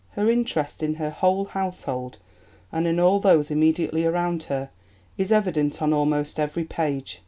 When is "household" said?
1.45-2.17